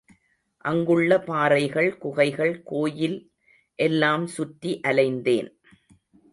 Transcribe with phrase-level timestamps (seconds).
[0.65, 3.31] அங்குள்ள பாறைகள், குகைகள், கோயில்
[3.79, 5.49] எல்லாம் சுற்றி அலைந்தேன்.